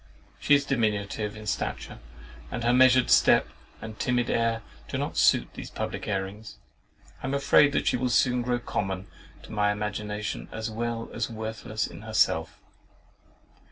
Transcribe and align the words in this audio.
She 0.39 0.55
is 0.55 0.65
diminutive 0.65 1.37
in 1.37 1.45
stature, 1.45 1.99
and 2.49 2.63
her 2.63 2.73
measured 2.73 3.11
step 3.11 3.47
and 3.83 3.99
timid 3.99 4.31
air 4.31 4.63
do 4.87 4.97
not 4.97 5.15
suit 5.15 5.49
these 5.53 5.69
public 5.69 6.07
airings. 6.07 6.57
I 7.21 7.27
am 7.27 7.35
afraid 7.35 7.79
she 7.87 7.97
will 7.97 8.09
soon 8.09 8.41
grow 8.41 8.57
common 8.57 9.05
to 9.43 9.51
my 9.51 9.71
imagination, 9.71 10.49
as 10.51 10.71
well 10.71 11.11
as 11.13 11.29
worthless 11.29 11.85
in 11.85 12.01
herself. 12.01 12.59